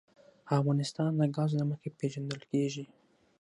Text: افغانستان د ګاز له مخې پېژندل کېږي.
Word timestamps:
افغانستان 0.57 1.11
د 1.19 1.21
ګاز 1.35 1.51
له 1.59 1.65
مخې 1.71 1.89
پېژندل 1.99 2.41
کېږي. 2.51 2.85